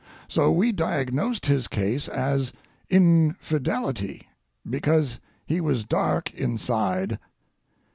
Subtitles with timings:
[0.27, 2.53] So we diagnosed his case as
[2.89, 4.29] infidelity,
[4.67, 7.19] because he was dark inside.